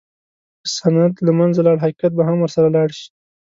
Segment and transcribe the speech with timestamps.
[0.61, 3.07] که سند له منځه لاړ، حقیقت به هم ورسره لاړ شي.